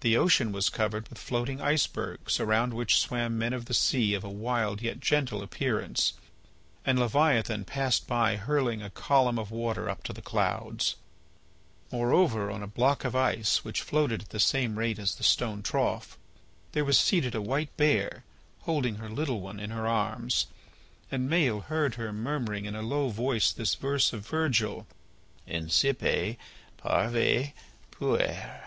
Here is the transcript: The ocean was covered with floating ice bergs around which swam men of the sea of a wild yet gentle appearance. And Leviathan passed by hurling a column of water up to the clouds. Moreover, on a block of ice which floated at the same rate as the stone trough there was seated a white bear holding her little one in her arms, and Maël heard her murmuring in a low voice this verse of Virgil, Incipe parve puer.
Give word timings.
The 0.00 0.14
ocean 0.14 0.52
was 0.52 0.68
covered 0.68 1.08
with 1.08 1.16
floating 1.18 1.58
ice 1.58 1.86
bergs 1.86 2.38
around 2.38 2.74
which 2.74 2.98
swam 2.98 3.38
men 3.38 3.54
of 3.54 3.64
the 3.64 3.72
sea 3.72 4.12
of 4.12 4.24
a 4.24 4.28
wild 4.28 4.82
yet 4.82 5.00
gentle 5.00 5.40
appearance. 5.42 6.12
And 6.84 6.98
Leviathan 6.98 7.64
passed 7.64 8.06
by 8.06 8.36
hurling 8.36 8.82
a 8.82 8.90
column 8.90 9.38
of 9.38 9.50
water 9.50 9.88
up 9.88 10.02
to 10.02 10.12
the 10.12 10.20
clouds. 10.20 10.96
Moreover, 11.90 12.50
on 12.50 12.62
a 12.62 12.66
block 12.66 13.06
of 13.06 13.16
ice 13.16 13.64
which 13.64 13.80
floated 13.80 14.20
at 14.20 14.28
the 14.28 14.38
same 14.38 14.78
rate 14.78 14.98
as 14.98 15.14
the 15.14 15.24
stone 15.24 15.62
trough 15.62 16.18
there 16.72 16.84
was 16.84 16.98
seated 16.98 17.34
a 17.34 17.40
white 17.40 17.74
bear 17.78 18.24
holding 18.64 18.96
her 18.96 19.08
little 19.08 19.40
one 19.40 19.58
in 19.58 19.70
her 19.70 19.86
arms, 19.86 20.48
and 21.10 21.30
Maël 21.30 21.64
heard 21.64 21.94
her 21.94 22.12
murmuring 22.12 22.66
in 22.66 22.74
a 22.76 22.82
low 22.82 23.08
voice 23.08 23.50
this 23.50 23.76
verse 23.76 24.12
of 24.12 24.26
Virgil, 24.28 24.86
Incipe 25.48 26.36
parve 26.76 27.52
puer. 27.90 28.64